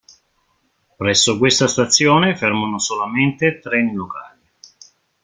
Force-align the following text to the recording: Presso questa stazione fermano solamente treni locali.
Presso 0.97 1.37
questa 1.37 1.67
stazione 1.67 2.35
fermano 2.35 2.79
solamente 2.79 3.59
treni 3.59 3.93
locali. 3.93 4.49